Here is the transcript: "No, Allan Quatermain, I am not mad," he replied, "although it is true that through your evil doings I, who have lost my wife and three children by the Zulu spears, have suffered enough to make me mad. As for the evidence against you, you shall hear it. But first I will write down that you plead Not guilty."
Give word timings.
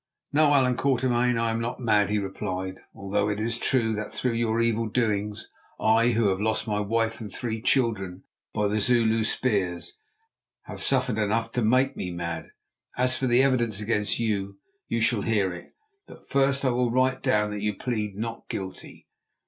"No, 0.33 0.51
Allan 0.55 0.77
Quatermain, 0.77 1.37
I 1.37 1.51
am 1.51 1.61
not 1.61 1.79
mad," 1.79 2.09
he 2.09 2.17
replied, 2.17 2.79
"although 2.95 3.29
it 3.29 3.39
is 3.39 3.59
true 3.59 3.93
that 3.93 4.11
through 4.11 4.31
your 4.33 4.59
evil 4.59 4.87
doings 4.89 5.47
I, 5.79 6.13
who 6.13 6.29
have 6.29 6.41
lost 6.41 6.65
my 6.67 6.79
wife 6.79 7.21
and 7.21 7.31
three 7.31 7.61
children 7.61 8.23
by 8.51 8.67
the 8.67 8.79
Zulu 8.79 9.23
spears, 9.23 9.99
have 10.63 10.81
suffered 10.81 11.19
enough 11.19 11.51
to 11.51 11.61
make 11.61 11.95
me 11.95 12.09
mad. 12.09 12.49
As 12.97 13.15
for 13.15 13.27
the 13.27 13.43
evidence 13.43 13.79
against 13.79 14.17
you, 14.17 14.57
you 14.87 15.01
shall 15.01 15.21
hear 15.21 15.53
it. 15.53 15.71
But 16.07 16.27
first 16.27 16.65
I 16.65 16.71
will 16.71 16.89
write 16.89 17.21
down 17.21 17.51
that 17.51 17.61
you 17.61 17.75
plead 17.75 18.15
Not 18.15 18.49
guilty." 18.49 19.05